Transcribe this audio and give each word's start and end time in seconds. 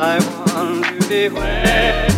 I 0.00 0.20
want 0.54 1.02
to 1.02 1.08
be 1.08 1.28
where 1.28 2.17